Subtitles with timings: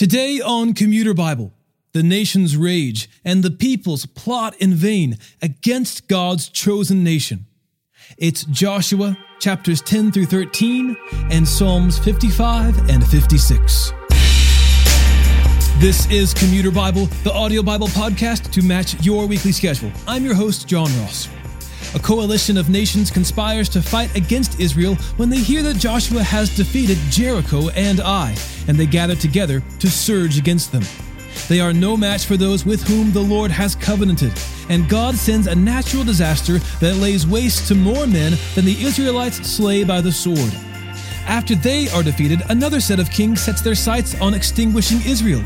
[0.00, 1.52] Today on Commuter Bible,
[1.92, 7.44] the nations rage and the peoples plot in vain against God's chosen nation.
[8.16, 10.96] It's Joshua chapters 10 through 13
[11.30, 13.92] and Psalms 55 and 56.
[15.80, 19.92] This is Commuter Bible, the audio Bible podcast to match your weekly schedule.
[20.08, 21.28] I'm your host, John Ross.
[21.92, 26.54] A coalition of nations conspires to fight against Israel when they hear that Joshua has
[26.54, 28.36] defeated Jericho and Ai,
[28.68, 30.84] and they gather together to surge against them.
[31.48, 34.32] They are no match for those with whom the Lord has covenanted,
[34.68, 39.44] and God sends a natural disaster that lays waste to more men than the Israelites
[39.48, 40.52] slay by the sword.
[41.26, 45.42] After they are defeated, another set of kings sets their sights on extinguishing Israel.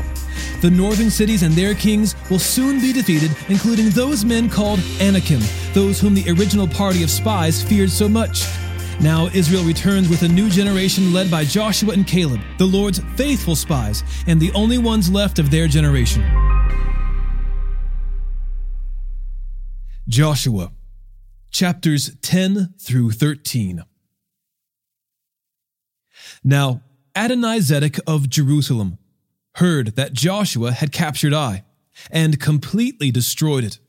[0.61, 5.41] The northern cities and their kings will soon be defeated, including those men called Anakim,
[5.73, 8.45] those whom the original party of spies feared so much.
[9.01, 13.55] Now Israel returns with a new generation led by Joshua and Caleb, the Lord's faithful
[13.55, 16.23] spies, and the only ones left of their generation.
[20.07, 20.71] Joshua,
[21.51, 23.83] chapters 10 through 13.
[26.43, 26.81] Now,
[27.15, 28.97] Adonizedek of Jerusalem
[29.55, 31.63] heard that Joshua had captured Ai
[32.11, 33.79] and completely destroyed it,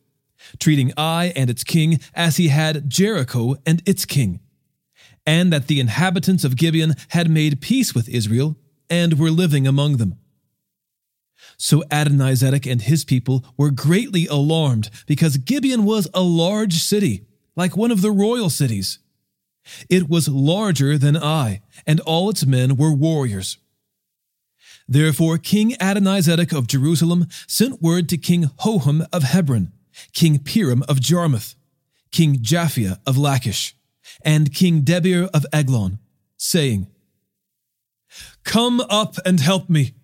[0.58, 4.40] treating Ai and its king as he had Jericho and its king,
[5.26, 8.56] and that the inhabitants of Gibeon had made peace with Israel
[8.88, 10.16] and were living among them.
[11.58, 17.76] So Adonizedek and his people were greatly alarmed because Gibeon was a large city, like
[17.76, 18.98] one of the royal cities.
[19.88, 23.58] It was larger than Ai, and all its men were warriors.
[24.88, 29.72] Therefore, King Adonizedek of Jerusalem sent word to King Hoham of Hebron,
[30.12, 31.54] King Piram of Jarmuth,
[32.12, 33.74] King Japhia of Lachish,
[34.24, 35.98] and King Debir of Eglon,
[36.36, 36.86] saying,
[38.44, 39.94] Come up and help me.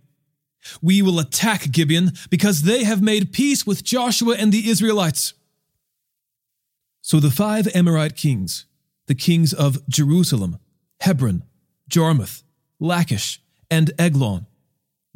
[0.80, 5.34] We will attack Gibeon because they have made peace with Joshua and the Israelites.
[7.00, 8.66] So the five Amorite kings,
[9.06, 10.58] the kings of Jerusalem,
[11.00, 11.44] Hebron,
[11.88, 12.42] Jarmuth,
[12.78, 13.40] Lachish,
[13.70, 14.46] and Eglon,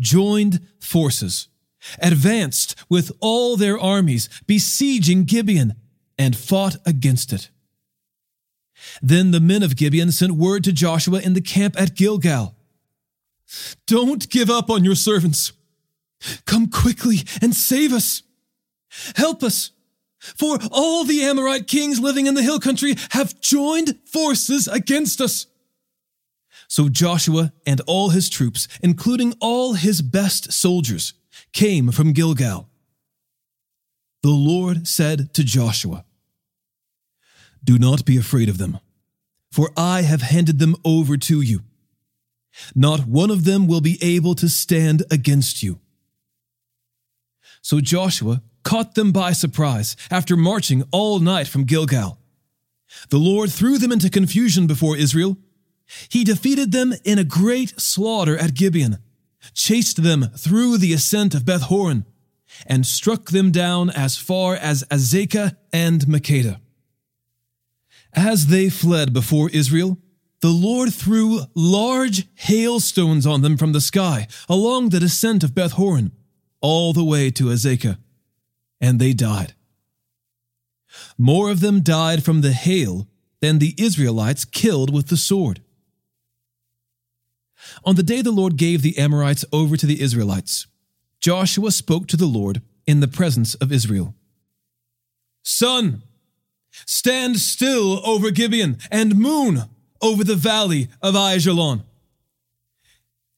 [0.01, 1.49] joined forces,
[2.01, 5.75] advanced with all their armies, besieging Gibeon,
[6.19, 7.51] and fought against it.
[9.03, 12.55] Then the men of Gibeon sent word to Joshua in the camp at Gilgal
[13.87, 15.53] Don't give up on your servants.
[16.47, 18.23] Come quickly and save us.
[19.17, 19.71] Help us.
[20.19, 25.47] For all the Amorite kings living in the hill country have joined forces against us.
[26.69, 31.15] So Joshua and all his troops, including all his best soldiers,
[31.53, 32.69] came from Gilgal.
[34.23, 36.05] The Lord said to Joshua,
[37.63, 38.81] Do not be afraid of them,
[39.53, 41.61] for I have handed them over to you.
[42.75, 45.81] Not one of them will be able to stand against you.
[47.63, 52.19] So Joshua caught them by surprise after marching all night from Gilgal.
[53.11, 55.37] The Lord threw them into confusion before Israel
[56.09, 58.99] he defeated them in a great slaughter at Gibeon,
[59.55, 62.05] chased them through the ascent of Beth Horon,
[62.67, 66.61] and struck them down as far as Azekah and Makkedah.
[68.13, 69.99] As they fled before Israel,
[70.41, 75.73] the Lord threw large hailstones on them from the sky along the descent of Beth
[75.73, 76.13] Horon,
[76.61, 77.99] all the way to Azekah,
[78.81, 79.55] and they died.
[81.19, 83.07] More of them died from the hail
[83.41, 85.61] than the Israelites killed with the sword.
[87.85, 90.67] On the day the Lord gave the Amorites over to the Israelites,
[91.21, 94.15] Joshua spoke to the Lord in the presence of Israel.
[95.43, 96.03] Sun,
[96.71, 99.65] stand still over Gibeon, and moon
[100.03, 101.83] over the valley of Aijalon.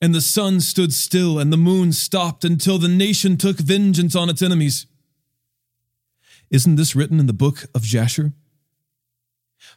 [0.01, 4.29] And the sun stood still, and the moon stopped until the nation took vengeance on
[4.29, 4.87] its enemies.
[6.51, 8.33] Isn't this written in the book of Jasher?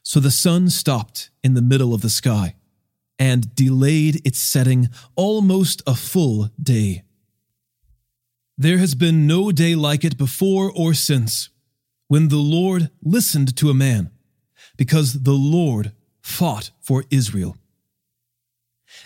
[0.04, 2.56] So the sun stopped in the middle of the sky
[3.22, 7.04] and delayed its setting almost a full day.
[8.58, 11.50] There has been no day like it before or since,
[12.08, 14.10] when the Lord listened to a man,
[14.76, 17.56] because the Lord fought for Israel.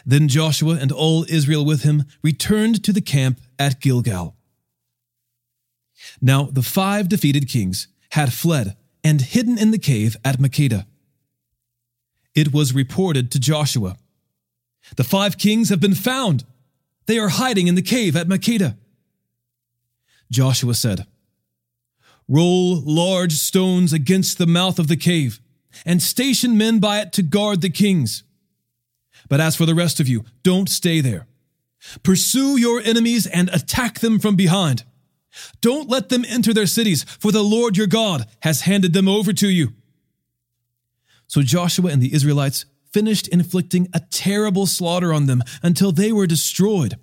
[0.05, 4.37] Then Joshua and all Israel with him returned to the camp at Gilgal.
[6.21, 10.85] Now the five defeated kings had fled and hidden in the cave at Makkedah.
[12.33, 13.97] It was reported to Joshua
[14.95, 16.43] the five kings have been found.
[17.05, 18.77] They are hiding in the cave at Makkedah.
[20.31, 21.05] Joshua said,
[22.27, 25.39] Roll large stones against the mouth of the cave,
[25.85, 28.23] and station men by it to guard the kings.
[29.29, 31.27] But as for the rest of you, don't stay there.
[32.01, 34.83] Pursue your enemies and attack them from behind.
[35.61, 39.33] Don't let them enter their cities, for the Lord your God has handed them over
[39.33, 39.73] to you.
[41.27, 42.65] So Joshua and the Israelites
[42.95, 46.95] finished inflicting a terrible slaughter on them until they were destroyed,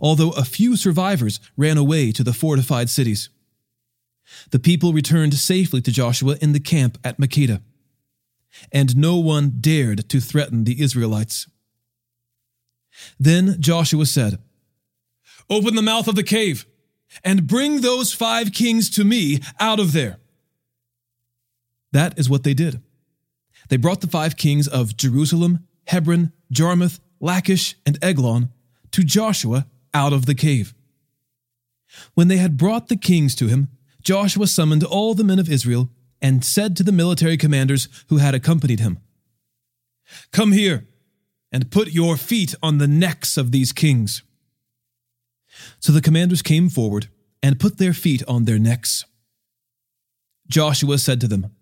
[0.00, 3.28] although a few survivors ran away to the fortified cities.
[4.52, 7.60] The people returned safely to Joshua in the camp at Makkedah,
[8.72, 11.46] and no one dared to threaten the Israelites.
[13.20, 14.38] Then Joshua said,
[15.50, 16.64] Open the mouth of the cave
[17.22, 20.20] and bring those five kings to me out of there.
[21.92, 22.80] That is what they did.
[23.68, 28.50] They brought the five kings of Jerusalem, Hebron, Jarmuth, Lachish, and Eglon
[28.92, 30.74] to Joshua out of the cave.
[32.14, 33.68] When they had brought the kings to him,
[34.02, 38.34] Joshua summoned all the men of Israel and said to the military commanders who had
[38.34, 38.98] accompanied him,
[40.32, 40.86] Come here
[41.52, 44.22] and put your feet on the necks of these kings.
[45.80, 47.08] So the commanders came forward
[47.42, 49.04] and put their feet on their necks.
[50.48, 51.54] Joshua said to them,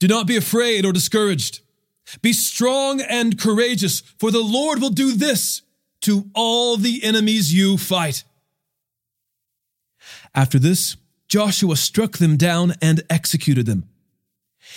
[0.00, 1.60] Do not be afraid or discouraged.
[2.22, 5.62] Be strong and courageous, for the Lord will do this
[6.00, 8.24] to all the enemies you fight.
[10.34, 10.96] After this,
[11.28, 13.88] Joshua struck them down and executed them.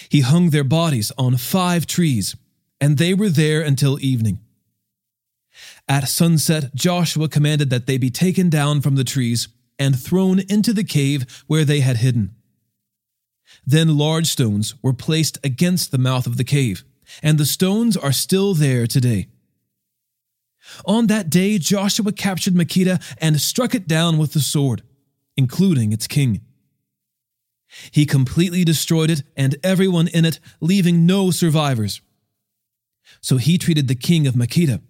[0.09, 2.35] He hung their bodies on five trees,
[2.81, 4.39] and they were there until evening.
[5.87, 9.47] At sunset, Joshua commanded that they be taken down from the trees
[9.79, 12.35] and thrown into the cave where they had hidden.
[13.65, 16.83] Then large stones were placed against the mouth of the cave,
[17.21, 19.27] and the stones are still there today.
[20.85, 24.81] On that day, Joshua captured Makkedah and struck it down with the sword,
[25.35, 26.41] including its king.
[27.91, 32.01] He completely destroyed it and everyone in it, leaving no survivors.
[33.21, 34.81] So he treated the king of Makkedah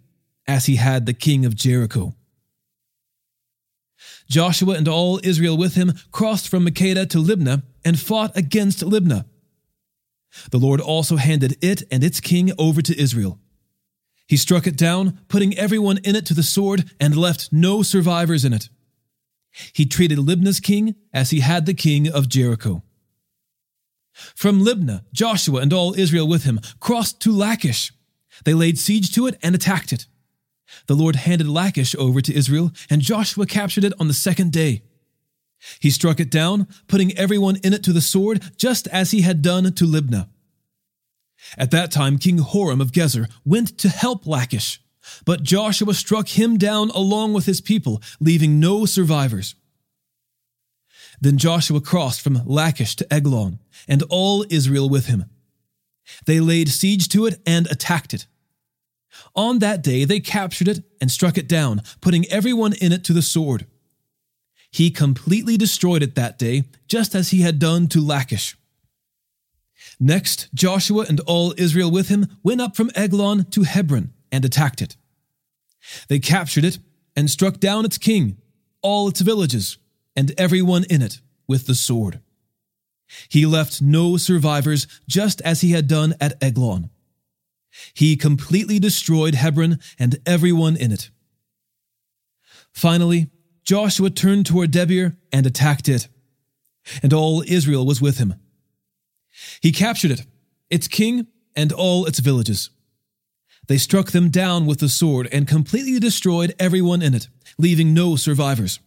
[0.48, 2.16] as he had the king of Jericho.
[4.30, 9.26] Joshua and all Israel with him crossed from Makkedah to Libnah and fought against Libnah.
[10.52, 13.40] The Lord also handed it and its king over to Israel.
[14.28, 18.46] He struck it down, putting everyone in it to the sword, and left no survivors
[18.46, 18.70] in it.
[19.74, 22.84] He treated Libnah's king as he had the king of Jericho.
[24.14, 27.92] From Libnah, Joshua and all Israel with him crossed to Lachish.
[28.46, 30.08] They laid siege to it and attacked it.
[30.88, 34.84] The Lord handed Lachish over to Israel, and Joshua captured it on the second day.
[35.80, 39.42] He struck it down, putting everyone in it to the sword, just as he had
[39.42, 40.28] done to Libnah.
[41.58, 44.82] At that time, King Horam of Gezer went to help Lachish,
[45.26, 49.56] but Joshua struck him down along with his people, leaving no survivors.
[51.20, 55.26] Then Joshua crossed from Lachish to Eglon, and all Israel with him.
[56.26, 58.28] They laid siege to it and attacked it.
[59.36, 63.14] On that day they captured it and struck it down, putting everyone in it to
[63.14, 63.68] the sword.
[64.74, 68.58] He completely destroyed it that day, just as he had done to Lachish.
[70.00, 74.82] Next, Joshua and all Israel with him went up from Eglon to Hebron and attacked
[74.82, 74.98] it.
[76.08, 76.80] They captured it
[77.16, 78.38] and struck down its king,
[78.82, 79.78] all its villages,
[80.16, 82.20] and everyone in it with the sword.
[83.30, 86.90] He left no survivors, just as he had done at Eglon.
[87.94, 91.12] He completely destroyed Hebron and everyone in it.
[92.72, 93.30] Finally,
[93.64, 96.08] Joshua turned toward Debir and attacked it,
[97.02, 98.36] and all Israel was with him.
[99.62, 100.26] He captured it,
[100.70, 102.70] its king, and all its villages.
[103.68, 108.16] They struck them down with the sword and completely destroyed everyone in it, leaving no
[108.16, 108.80] survivors.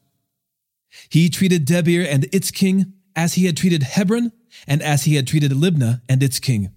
[1.08, 4.32] He treated Debir and its king as he had treated Hebron
[4.66, 6.70] and as he had treated Libnah and its king.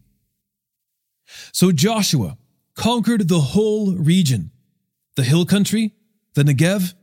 [1.51, 2.37] So Joshua
[2.75, 4.51] conquered the whole region
[5.15, 5.93] the hill country,
[6.33, 6.93] the Negev,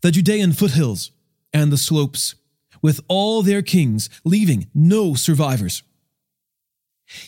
[0.00, 1.10] the Judean foothills,
[1.52, 2.34] and the slopes,
[2.82, 5.82] with all their kings, leaving no survivors.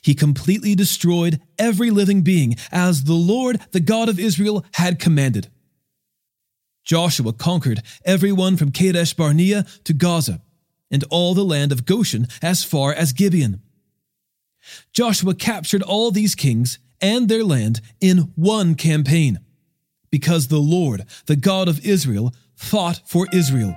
[0.02, 5.48] He completely destroyed every living being as the Lord, the God of Israel, had commanded.
[6.84, 10.40] Joshua conquered everyone from Kadesh Barnea to Gaza,
[10.90, 13.60] and all the land of Goshen as far as Gibeon.
[14.92, 19.40] Joshua captured all these kings and their land in one campaign,
[20.10, 23.76] because the Lord, the God of Israel, fought for Israel.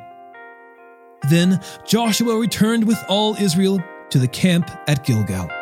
[1.29, 5.58] Then Joshua returned with all Israel to the camp at Gilgal.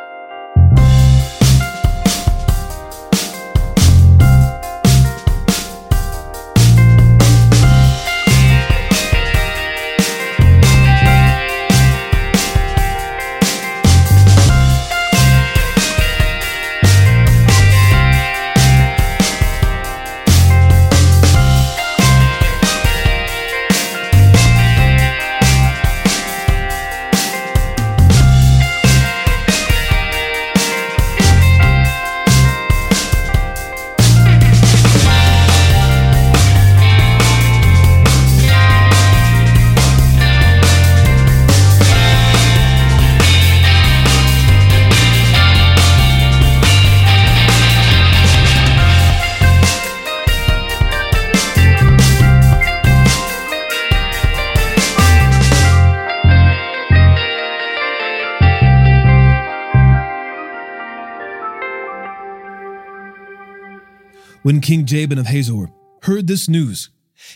[64.48, 65.68] When King Jabin of Hazor
[66.04, 66.90] heard this news,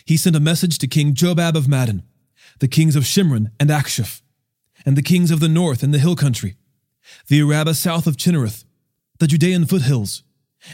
[0.06, 2.04] he sent a message to King Jobab of Madon,
[2.62, 4.22] the kings of Shimron and Achshaph,
[4.86, 6.56] and the kings of the north and the hill country,
[7.28, 8.64] the Arabah south of Chinnereth,
[9.20, 10.24] the Judean foothills,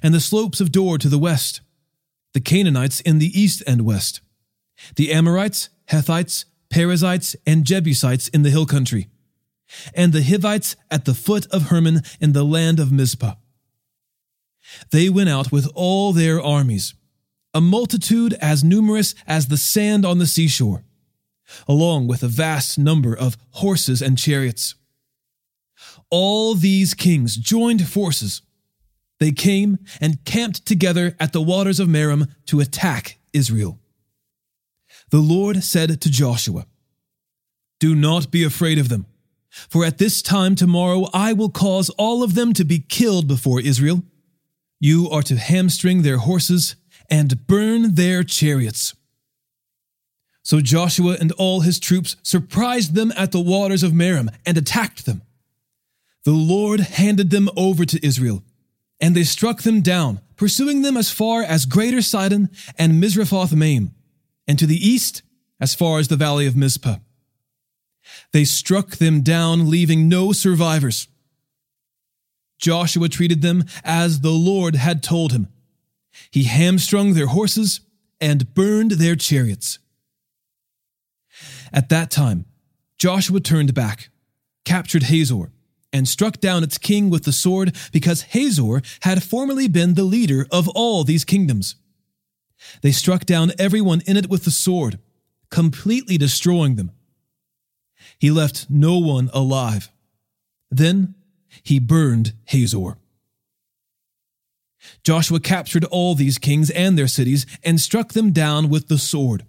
[0.04, 1.62] and the slopes of Dor to the west,
[2.34, 4.22] the Canaanites in the east and west,
[4.96, 9.10] the Amorites, Hethites, Perizzites, and Jebusites in the hill country,
[9.96, 13.34] and the Hivites at the foot of Hermon in the land of Mizpah.
[14.92, 16.94] They went out with all their armies,
[17.54, 20.84] a multitude as numerous as the sand on the seashore,
[21.68, 24.76] along with a vast number of horses and chariots.
[26.10, 28.42] All these kings joined forces.
[29.20, 33.80] They came and camped together at the waters of Merom to attack Israel.
[35.10, 36.66] The Lord said to Joshua,
[37.80, 39.06] Do not be afraid of them,
[39.50, 43.62] for at this time tomorrow I will cause all of them to be killed before
[43.62, 44.04] Israel.
[44.80, 46.76] You are to hamstring their horses
[47.10, 48.94] and burn their chariots.
[50.44, 55.06] So Joshua and all his troops surprised them at the waters of Merom and attacked
[55.06, 55.22] them.
[56.24, 58.44] The Lord handed them over to Israel,
[59.00, 63.92] and they struck them down, pursuing them as far as Greater Sidon and Misrephoth Maim,
[64.48, 65.22] and to the east
[65.60, 66.98] as far as the valley of Mizpah.
[68.32, 71.08] They struck them down, leaving no survivors.
[72.58, 75.48] Joshua treated them as the Lord had told him.
[76.32, 77.82] He hamstrung their horses
[78.20, 79.80] and burned their chariots.
[81.72, 82.46] At that time,
[82.98, 84.10] Joshua turned back,
[84.66, 85.52] captured Hazor,
[85.94, 90.46] and struck down its king with the sword because Hazor had formerly been the leader
[90.52, 91.76] of all these kingdoms.
[92.82, 95.00] They struck down everyone in it with the sword,
[95.50, 96.92] completely destroying them.
[98.20, 99.92] He left no one alive.
[100.72, 101.16] Then
[101.64, 102.98] he burned Hazor.
[105.04, 109.46] Joshua captured all these kings and their cities and struck them down with the sword.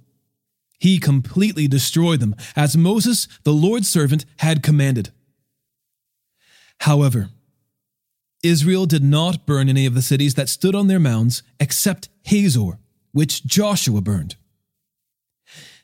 [0.78, 5.10] He completely destroyed them, as Moses, the Lord's servant, had commanded.
[6.80, 7.30] However,
[8.42, 12.78] Israel did not burn any of the cities that stood on their mounds except Hazor,
[13.12, 14.36] which Joshua burned.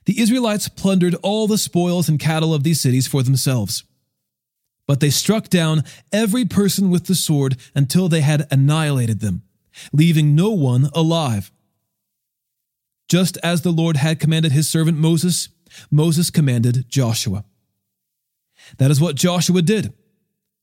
[0.07, 3.83] The Israelites plundered all the spoils and cattle of these cities for themselves.
[4.86, 9.42] But they struck down every person with the sword until they had annihilated them,
[9.92, 11.50] leaving no one alive.
[13.08, 15.48] Just as the Lord had commanded his servant Moses,
[15.90, 17.44] Moses commanded Joshua.
[18.78, 19.92] That is what Joshua did,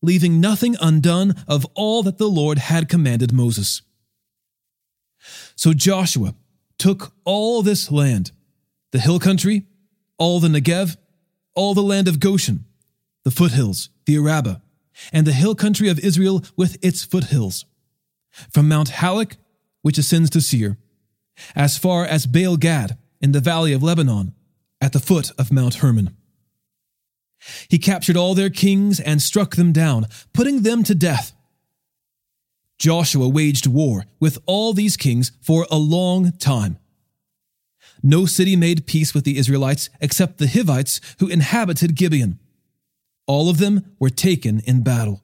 [0.01, 3.81] leaving nothing undone of all that the Lord had commanded Moses.
[5.55, 6.33] So Joshua
[6.77, 8.31] took all this land,
[8.91, 9.67] the hill country,
[10.17, 10.97] all the Negev,
[11.53, 12.65] all the land of Goshen,
[13.23, 14.61] the foothills, the Arabah,
[15.11, 17.65] and the hill country of Israel with its foothills,
[18.49, 19.37] from Mount Halak,
[19.81, 20.77] which ascends to Seir,
[21.55, 24.33] as far as Baal Gad in the valley of Lebanon,
[24.79, 26.15] at the foot of Mount Hermon.
[27.69, 31.33] He captured all their kings and struck them down, putting them to death.
[32.77, 36.77] Joshua waged war with all these kings for a long time.
[38.03, 42.39] No city made peace with the Israelites except the Hivites who inhabited Gibeon.
[43.31, 45.23] All of them were taken in battle.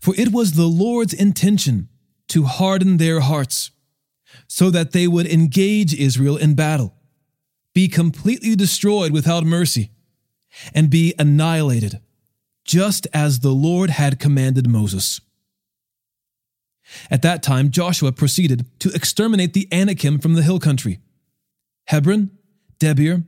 [0.00, 1.88] For it was the Lord's intention
[2.30, 3.70] to harden their hearts,
[4.48, 6.96] so that they would engage Israel in battle,
[7.74, 9.92] be completely destroyed without mercy,
[10.74, 12.00] and be annihilated,
[12.64, 15.20] just as the Lord had commanded Moses.
[17.08, 20.98] At that time, Joshua proceeded to exterminate the Anakim from the hill country
[21.84, 22.32] Hebron,
[22.80, 23.24] Debir,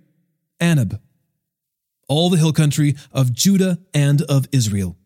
[0.61, 0.99] Anab,
[2.11, 4.97] all the hill country of Judah and of Israel.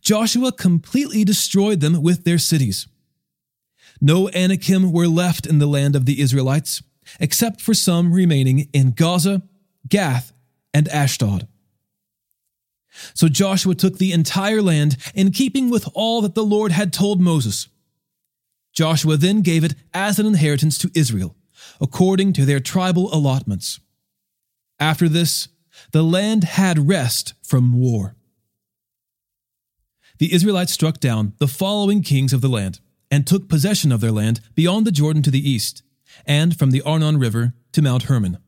[0.00, 2.88] Joshua completely destroyed them with their cities.
[4.00, 6.82] No Anakim were left in the land of the Israelites,
[7.20, 9.42] except for some remaining in Gaza,
[9.88, 10.32] Gath,
[10.72, 11.46] and Ashdod.
[13.14, 17.20] So Joshua took the entire land in keeping with all that the Lord had told
[17.20, 17.68] Moses.
[18.72, 21.36] Joshua then gave it as an inheritance to Israel,
[21.80, 23.80] according to their tribal allotments.
[24.78, 25.48] After this,
[25.92, 28.16] the land had rest from war.
[30.18, 32.80] The Israelites struck down the following kings of the land
[33.10, 35.82] and took possession of their land beyond the Jordan to the east,
[36.26, 38.38] and from the Arnon River to Mount Hermon,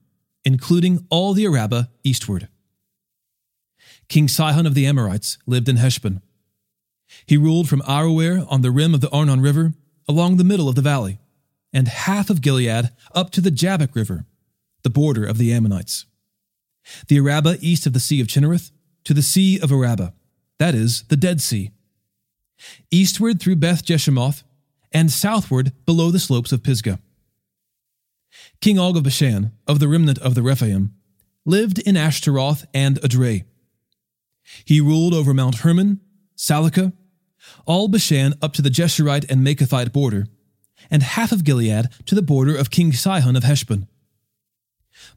[0.44, 2.48] including all the Arabah eastward.
[4.08, 6.20] King Sihon of the Amorites lived in Heshbon.
[7.26, 9.72] He ruled from Aroer on the rim of the Arnon River
[10.08, 11.18] along the middle of the valley,
[11.72, 14.26] and half of Gilead up to the Jabbok River,
[14.82, 16.04] the border of the Ammonites
[17.08, 18.70] the Arabah east of the Sea of Chinnereth,
[19.04, 20.12] to the Sea of Arabah,
[20.58, 21.70] that is, the Dead Sea,
[22.90, 24.42] eastward through Beth Jeshimoth,
[24.92, 26.98] and southward below the slopes of Pisgah.
[28.60, 30.94] King Og of Bashan, of the remnant of the Rephaim,
[31.44, 33.44] lived in Ashtaroth and Edrei.
[34.64, 36.00] He ruled over Mount Hermon,
[36.36, 36.92] Salecah,
[37.66, 40.26] all Bashan up to the Geshurite and Maacathite border,
[40.90, 43.88] and half of Gilead to the border of King Sihon of Heshbon.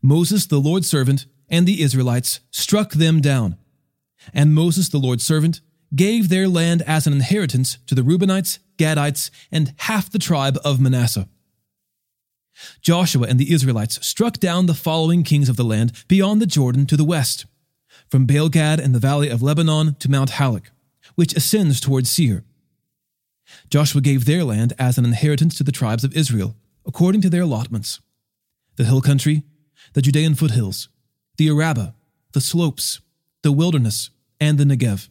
[0.02, 3.56] Moses, the Lord's servant, and the Israelites struck them down.
[4.34, 5.62] And Moses, the Lord's servant,
[5.96, 10.82] gave their land as an inheritance to the Reubenites, Gadites, and half the tribe of
[10.82, 11.30] Manasseh.
[12.82, 16.86] Joshua and the Israelites struck down the following kings of the land beyond the Jordan
[16.88, 17.46] to the west,
[18.10, 20.68] from Baalgad in the valley of Lebanon to Mount Halak,
[21.16, 22.44] which ascends towards Seir.
[23.70, 27.44] Joshua gave their land as an inheritance to the tribes of Israel, according to their
[27.44, 28.02] allotments
[28.78, 29.44] the hill country,
[29.94, 30.90] the Judean foothills,
[31.38, 31.94] the Arabah,
[32.34, 33.02] the slopes,
[33.42, 35.10] the wilderness, and the Negev,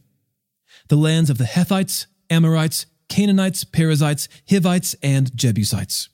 [0.87, 6.09] the lands of the Hethites, Amorites, Canaanites, Perizzites, Hivites, and Jebusites.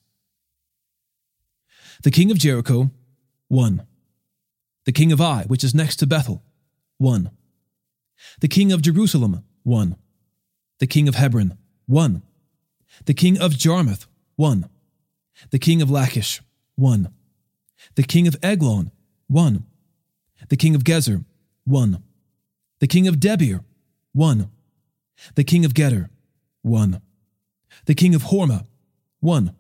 [2.03, 2.91] The king of Jericho,
[3.47, 3.85] 1.
[4.85, 6.43] The king of Ai, which is next to Bethel,
[6.97, 7.29] 1.
[8.39, 9.95] The king of Jerusalem, 1.
[10.79, 12.23] The king of Hebron, 1.
[13.05, 14.67] The king of Jarmuth, 1.
[15.51, 16.41] The king of Lachish,
[16.75, 17.09] 1.
[17.95, 18.91] The king of Eglon,
[19.27, 19.65] 1.
[20.51, 21.23] The king of Gezer,
[21.63, 22.03] 1.
[22.81, 23.63] The king of Debir,
[24.11, 24.49] 1.
[25.35, 26.09] The king of Geder,
[26.61, 27.01] 1.
[27.85, 28.65] The king of Hormah,
[29.21, 29.55] 1.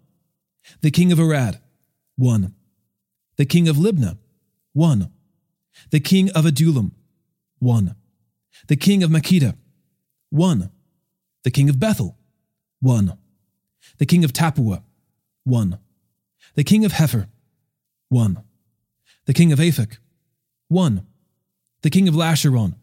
[0.81, 1.61] The king of Arad,
[2.17, 2.53] 1.
[3.37, 4.17] The king of Libnah,
[4.73, 5.09] 1.
[5.91, 6.91] The king of Adullam,
[7.59, 7.95] 1.
[8.67, 9.55] The king of Makkedah,
[10.29, 10.71] 1.
[11.43, 12.17] The king of Bethel,
[12.81, 13.17] 1.
[13.97, 14.83] The king of Tappuah,
[15.45, 15.79] 1.
[16.55, 17.29] The king of Hepher,
[18.09, 18.43] 1.
[19.25, 19.95] The king of Aphek,
[20.71, 21.05] 1.
[21.81, 22.75] The king of Lasharon,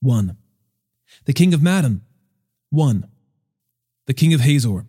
[0.00, 0.38] 1.
[1.26, 2.00] The king of Madon,
[2.70, 3.06] 1.
[4.06, 4.86] The king of Hazor,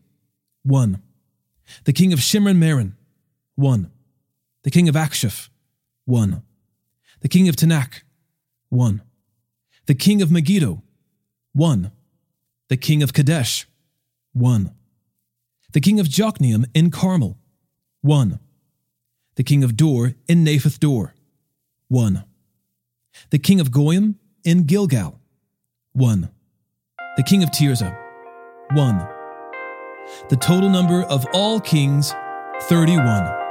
[0.63, 1.01] 1.
[1.83, 2.95] The king of Shimron Meron,
[3.55, 3.91] 1.
[4.63, 5.49] The king of Achshaph,
[6.05, 6.41] 1.
[7.19, 8.03] The king of Taanach,
[8.69, 9.01] 1.
[9.87, 10.81] The king of Megiddo,
[11.51, 11.91] 1.
[12.69, 13.67] The king of Kadesh,
[14.31, 14.71] 1.
[15.73, 17.37] The king of Jokneam in Carmel,
[18.03, 18.39] 1.
[19.35, 21.13] The king of Dor in Naphoth Dor,
[21.89, 22.23] 1.
[23.29, 25.19] The king of Goyim in Gilgal,
[25.93, 26.29] 1.
[27.17, 27.97] The king of Tirzah,
[28.73, 29.07] 1.
[30.29, 32.13] The total number of all kings,
[32.63, 33.46] 31.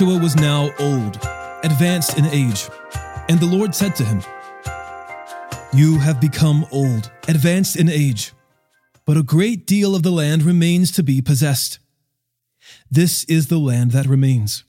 [0.00, 1.16] Joshua was now old,
[1.62, 2.70] advanced in age,
[3.28, 4.22] and the Lord said to him,
[5.74, 8.32] You have become old, advanced in age,
[9.04, 11.80] but a great deal of the land remains to be possessed.
[12.90, 14.64] This is the land that remains.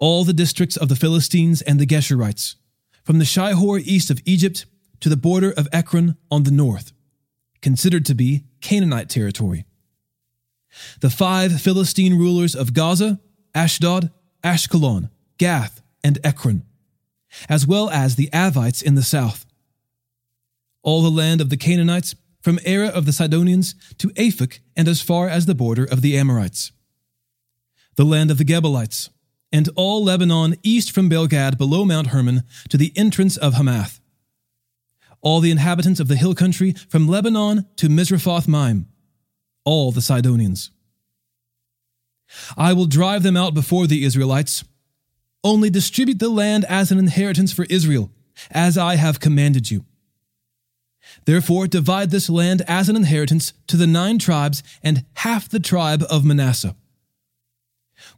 [0.00, 2.56] All the districts of the Philistines and the Geshurites,
[3.04, 4.66] from the Shihor east of Egypt
[4.98, 6.90] to the border of Ekron on the north,
[7.62, 9.64] considered to be Canaanite territory.
[11.00, 13.20] The five Philistine rulers of Gaza,
[13.54, 14.10] Ashdod,
[14.42, 16.64] Ashkelon, Gath, and Ekron,
[17.48, 19.46] as well as the Avites in the south.
[20.82, 25.02] All the land of the Canaanites, from Arah of the Sidonians to Aphek and as
[25.02, 26.72] far as the border of the Amorites.
[27.96, 29.10] The land of the Gebalites,
[29.52, 34.00] and all Lebanon east from Baalgad below Mount Hermon to the entrance of Hamath.
[35.20, 38.86] All the inhabitants of the hill country from Lebanon to Misrephoth Maim,
[39.64, 40.70] all the Sidonians.
[42.56, 44.64] I will drive them out before the Israelites.
[45.42, 48.10] Only distribute the land as an inheritance for Israel,
[48.50, 49.84] as I have commanded you.
[51.24, 56.04] Therefore, divide this land as an inheritance to the nine tribes and half the tribe
[56.10, 56.76] of Manasseh.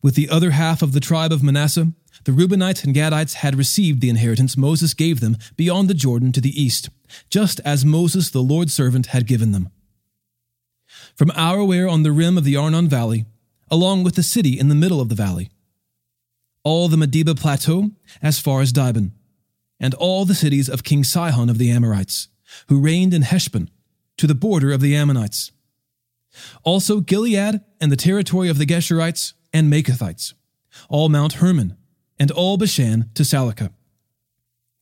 [0.02, 1.92] With the other half of the tribe of Manasseh,
[2.24, 6.40] the Reubenites and Gadites had received the inheritance Moses gave them beyond the Jordan to
[6.40, 6.88] the east,
[7.30, 9.70] just as Moses, the Lord's servant, had given them.
[11.16, 13.26] From Aroer on the rim of the Arnon Valley,
[13.72, 15.50] along with the city in the middle of the valley.
[16.62, 19.12] All the Medeba plateau as far as Dibon,
[19.80, 22.28] and all the cities of King Sihon of the Amorites,
[22.68, 23.70] who reigned in Heshbon,
[24.18, 25.52] to the border of the Ammonites.
[26.62, 30.34] Also Gilead and the territory of the Geshurites and Maachathites,
[30.90, 31.76] all Mount Hermon,
[32.18, 33.72] and all Bashan to Salecah.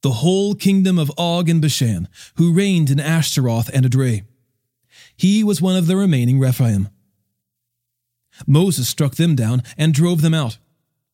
[0.03, 4.24] The whole kingdom of Og and Bashan, who reigned in Ashtaroth and Edrei.
[5.16, 6.88] He was one of the remaining Rephaim.
[8.46, 10.59] Moses struck them down and drove them out,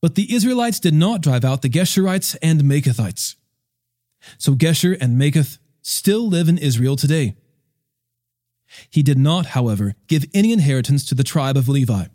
[0.01, 3.35] but the Israelites did not drive out the Geshurites and Maachathites.
[4.37, 7.35] So Geshur and Maachath still live in Israel today.
[8.89, 12.05] He did not, however, give any inheritance to the tribe of Levi.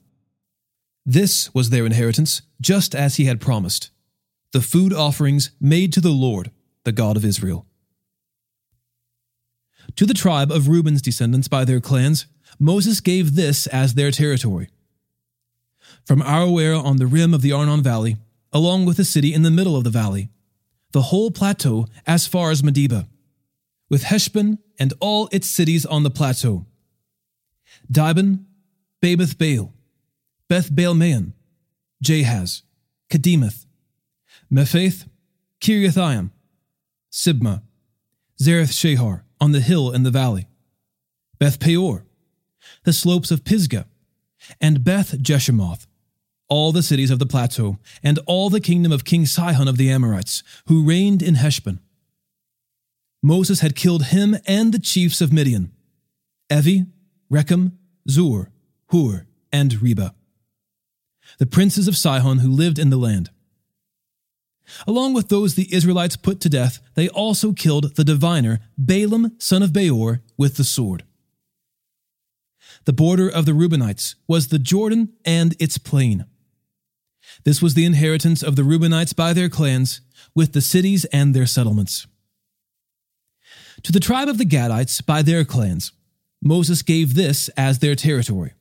[1.04, 3.90] This was their inheritance, just as he had promised
[4.52, 6.50] the food offerings made to the Lord,
[6.84, 7.66] the God of Israel.
[9.96, 12.26] To the tribe of Reuben's descendants by their clans,
[12.58, 14.68] Moses gave this as their territory.
[16.04, 18.16] From Aroer on the rim of the Arnon Valley,
[18.52, 20.28] along with the city in the middle of the valley,
[20.92, 23.08] the whole plateau as far as Medeba,
[23.88, 26.66] with Heshbon and all its cities on the plateau.
[27.90, 28.44] Dibon,
[29.00, 29.72] Bamoth Baal,
[30.48, 31.32] Beth Baal Maon,
[32.04, 32.62] Jahaz,
[33.10, 33.66] Kedemoth,
[34.52, 35.08] Mephaath,
[35.60, 36.30] Kiriathaim,
[37.10, 37.62] Sibmah,
[38.40, 40.46] Zareth Shahar on the hill in the valley,
[41.38, 42.04] Beth Peor,
[42.84, 43.86] the slopes of Pisgah,
[44.60, 45.86] and Beth Jeshimoth,
[46.52, 49.90] all the cities of the plateau, and all the kingdom of King Sihon of the
[49.90, 51.80] Amorites, who reigned in Heshbon.
[53.22, 55.72] Moses had killed him and the chiefs of Midian,
[56.50, 56.88] Evi,
[57.32, 57.72] Rekem,
[58.06, 58.50] Zur,
[58.90, 60.14] Hur, and Reba,
[61.38, 63.30] the princes of Sihon who lived in the land.
[64.86, 69.62] Along with those the Israelites put to death, they also killed the diviner Balaam son
[69.62, 71.04] of Beor with the sword.
[72.84, 76.26] The border of the Reubenites was the Jordan and its plain.
[77.44, 80.00] This was the inheritance of the Reubenites by their clans,
[80.34, 82.06] with the cities and their settlements.
[83.82, 85.92] To the tribe of the Gadites by their clans,
[86.42, 88.52] Moses gave this as their territory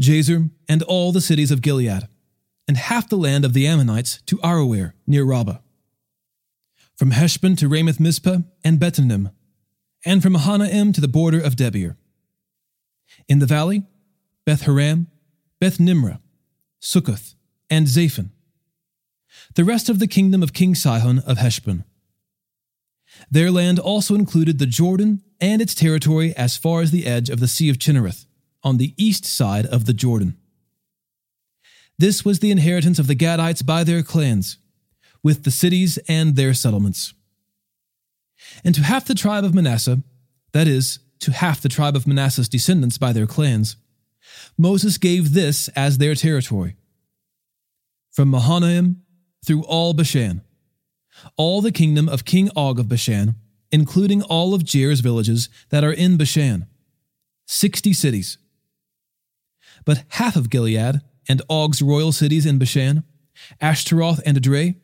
[0.00, 2.08] Jazer and all the cities of Gilead,
[2.68, 5.58] and half the land of the Ammonites to Aroer near Rabbah.
[6.96, 9.32] From Heshbon to Ramoth Mizpeh and Betonim,
[10.04, 11.96] and from Mahanaim to the border of Debir.
[13.28, 13.82] In the valley,
[14.44, 15.08] Beth Haram,
[15.60, 16.20] Beth Nimrah,
[16.80, 17.34] Succoth,
[17.68, 18.30] and Zaphon.
[19.54, 21.84] The rest of the kingdom of King Sihon of Heshbon.
[23.30, 27.40] Their land also included the Jordan and its territory as far as the edge of
[27.40, 28.26] the Sea of Chinnereth,
[28.62, 30.36] on the east side of the Jordan.
[31.98, 34.58] This was the inheritance of the Gadites by their clans,
[35.22, 37.12] with the cities and their settlements.
[38.64, 40.02] And to half the tribe of Manasseh,
[40.52, 43.76] that is, to half the tribe of Manasseh's descendants by their clans,
[44.56, 46.76] Moses gave this as their territory.
[48.10, 49.02] From Mahanaim
[49.46, 50.42] through all Bashan,
[51.36, 53.36] all the kingdom of King Og of Bashan,
[53.70, 56.66] including all of Jair's villages that are in Bashan,
[57.46, 58.38] sixty cities.
[59.84, 63.04] But half of Gilead and Og's royal cities in Bashan,
[63.60, 64.76] Ashtaroth and Edrei,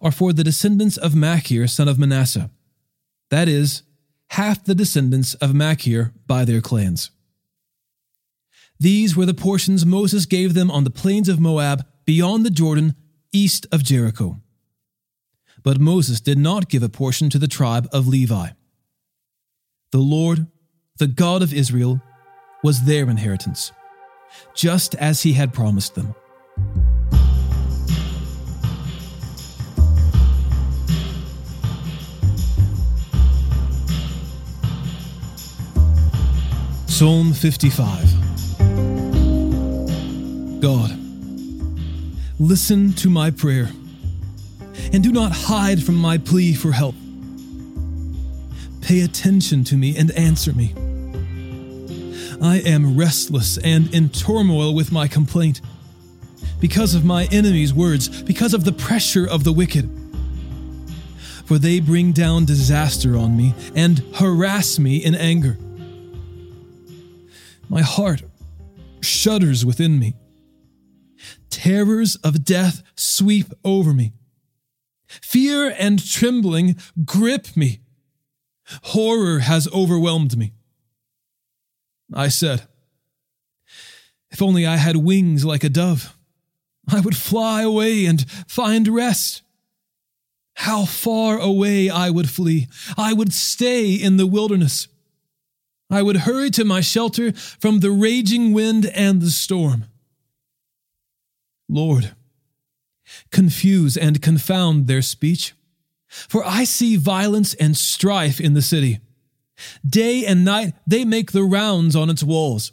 [0.00, 2.50] are for the descendants of Machir son of Manasseh,
[3.30, 3.82] that is,
[4.30, 7.10] half the descendants of Machir by their clans.
[8.82, 12.96] These were the portions Moses gave them on the plains of Moab beyond the Jordan,
[13.32, 14.40] east of Jericho.
[15.62, 18.48] But Moses did not give a portion to the tribe of Levi.
[19.92, 20.48] The Lord,
[20.98, 22.02] the God of Israel,
[22.64, 23.70] was their inheritance,
[24.52, 26.16] just as he had promised them.
[36.88, 38.11] Psalm 55
[40.62, 40.96] God,
[42.38, 43.68] listen to my prayer
[44.92, 46.94] and do not hide from my plea for help.
[48.80, 50.72] Pay attention to me and answer me.
[52.40, 55.60] I am restless and in turmoil with my complaint
[56.60, 59.90] because of my enemies' words, because of the pressure of the wicked.
[61.44, 65.58] For they bring down disaster on me and harass me in anger.
[67.68, 68.22] My heart
[69.00, 70.14] shudders within me
[71.62, 74.12] terrors of death sweep over me.
[75.06, 77.80] Fear and trembling grip me.
[78.84, 80.54] Horror has overwhelmed me.
[82.12, 82.66] I said,
[84.30, 86.16] If only I had wings like a dove,
[86.88, 89.42] I would fly away and find rest.
[90.54, 92.66] How far away I would flee.
[92.96, 94.88] I would stay in the wilderness.
[95.88, 99.86] I would hurry to my shelter from the raging wind and the storm.
[101.72, 102.12] Lord,
[103.30, 105.54] confuse and confound their speech.
[106.06, 109.00] For I see violence and strife in the city.
[109.86, 112.72] Day and night they make the rounds on its walls.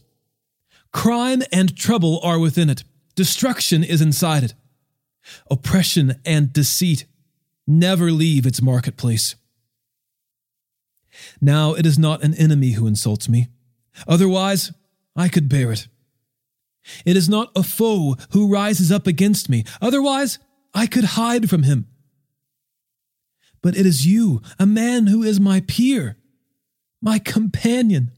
[0.91, 2.83] Crime and trouble are within it,
[3.15, 4.53] destruction is inside it.
[5.49, 7.05] Oppression and deceit
[7.65, 9.35] never leave its marketplace.
[11.39, 13.47] Now it is not an enemy who insults me.
[14.07, 14.73] Otherwise,
[15.15, 15.88] I could bear it.
[17.05, 19.63] It is not a foe who rises up against me.
[19.81, 20.39] Otherwise,
[20.73, 21.87] I could hide from him.
[23.61, 26.17] But it is you, a man who is my peer,
[27.01, 28.11] my companion,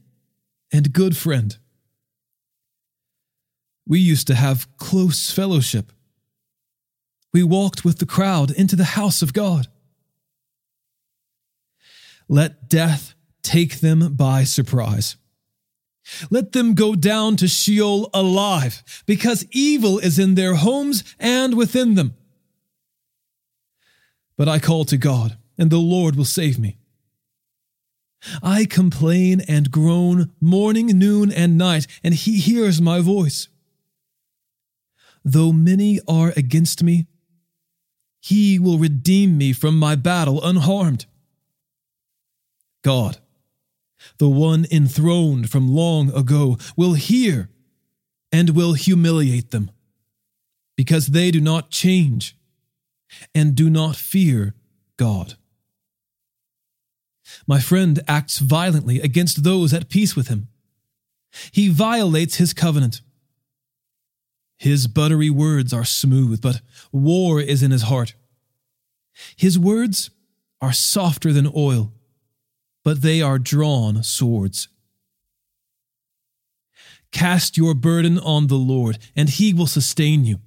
[0.72, 1.56] and good friend.
[3.86, 5.92] We used to have close fellowship.
[7.32, 9.66] We walked with the crowd into the house of God.
[12.28, 15.16] Let death take them by surprise.
[16.30, 21.94] Let them go down to Sheol alive, because evil is in their homes and within
[21.94, 22.14] them.
[24.36, 26.78] But I call to God, and the Lord will save me.
[28.42, 33.48] I complain and groan morning, noon, and night, and he hears my voice.
[35.24, 37.06] Though many are against me,
[38.20, 41.06] he will redeem me from my battle unharmed.
[42.82, 43.18] God,
[44.18, 47.48] the one enthroned from long ago, will hear
[48.30, 49.70] and will humiliate them,
[50.76, 52.36] because they do not change
[53.34, 54.54] and do not fear
[54.96, 55.34] God.
[57.46, 60.48] My friend acts violently against those at peace with him.
[61.50, 63.00] He violates his covenant.
[64.58, 66.60] His buttery words are smooth, but
[66.92, 68.14] war is in his heart.
[69.36, 70.10] His words
[70.60, 71.92] are softer than oil
[72.84, 74.68] but they are drawn swords.
[77.12, 80.40] Cast your burden on the Lord, and he will sustain you.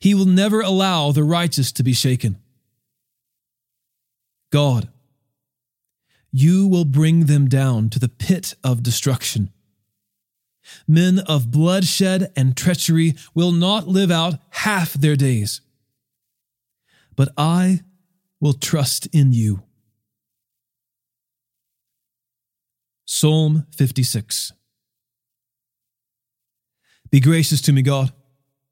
[0.00, 2.38] He will never allow the righteous to be shaken.
[4.50, 4.88] God,
[6.32, 9.50] you will bring them down to the pit of destruction.
[10.88, 15.60] Men of bloodshed and treachery will not live out half their days.
[17.14, 17.80] But I
[18.40, 19.62] will trust in you.
[23.06, 24.52] Psalm 56.
[27.10, 28.12] Be gracious to me, God,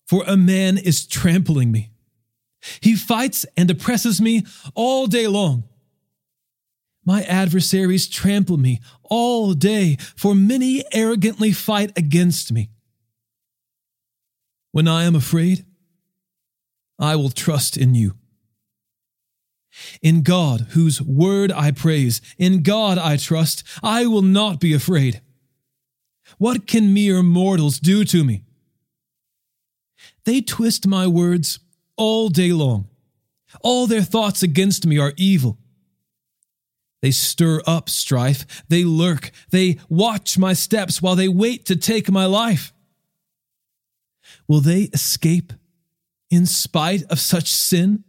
[0.06, 1.90] for a man is trampling me.
[2.80, 4.44] He fights and oppresses me
[4.74, 5.64] all day long.
[7.04, 12.70] My adversaries trample me all day, for many arrogantly fight against me.
[14.72, 15.64] When I am afraid,
[16.98, 18.14] I will trust in you.
[20.02, 25.20] In God, whose word I praise, in God I trust, I will not be afraid.
[26.38, 28.44] What can mere mortals do to me?
[30.24, 31.60] They twist my words
[31.96, 32.88] all day long.
[33.62, 35.58] All their thoughts against me are evil.
[37.02, 38.64] They stir up strife.
[38.68, 39.30] They lurk.
[39.50, 42.72] They watch my steps while they wait to take my life.
[44.48, 45.52] Will they escape
[46.30, 48.04] in spite of such sin?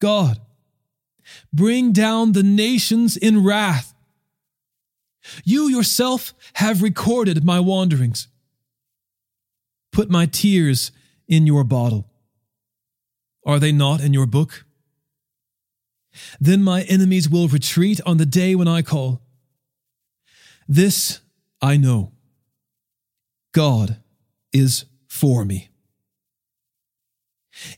[0.00, 0.40] God,
[1.52, 3.94] bring down the nations in wrath.
[5.44, 8.28] You yourself have recorded my wanderings.
[9.92, 10.90] Put my tears
[11.28, 12.06] in your bottle.
[13.44, 14.64] Are they not in your book?
[16.40, 19.20] Then my enemies will retreat on the day when I call.
[20.68, 21.20] This
[21.60, 22.12] I know
[23.52, 23.96] God
[24.52, 25.69] is for me.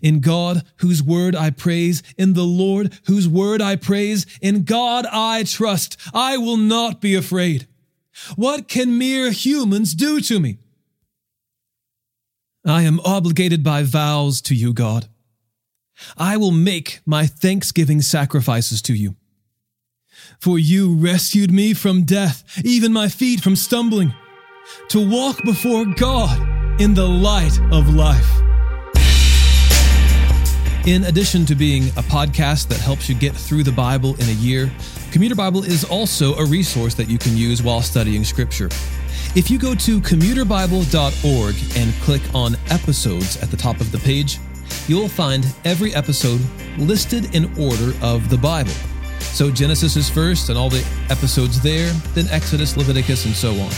[0.00, 5.06] In God, whose word I praise, in the Lord, whose word I praise, in God
[5.10, 5.96] I trust.
[6.12, 7.66] I will not be afraid.
[8.36, 10.58] What can mere humans do to me?
[12.64, 15.08] I am obligated by vows to you, God.
[16.16, 19.16] I will make my thanksgiving sacrifices to you.
[20.38, 24.14] For you rescued me from death, even my feet from stumbling,
[24.88, 28.51] to walk before God in the light of life.
[30.84, 34.32] In addition to being a podcast that helps you get through the Bible in a
[34.32, 34.68] year,
[35.12, 38.68] Commuter Bible is also a resource that you can use while studying Scripture.
[39.36, 44.40] If you go to commuterbible.org and click on episodes at the top of the page,
[44.88, 46.40] you'll find every episode
[46.78, 48.72] listed in order of the Bible.
[49.20, 53.70] So Genesis is first and all the episodes there, then Exodus, Leviticus, and so on.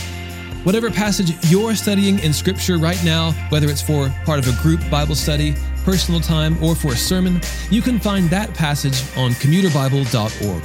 [0.64, 4.80] Whatever passage you're studying in Scripture right now, whether it's for part of a group
[4.90, 10.64] Bible study, personal time, or for a sermon, you can find that passage on commuterbible.org.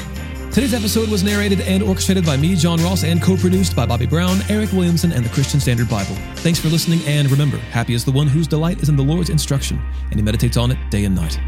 [0.51, 4.08] Today's episode was narrated and orchestrated by me, John Ross, and co produced by Bobby
[4.08, 6.15] Brown, Eric Williamson, and the Christian Standard Bible.
[6.38, 9.29] Thanks for listening, and remember, happy is the one whose delight is in the Lord's
[9.29, 9.79] instruction,
[10.10, 11.39] and he meditates on it day and night.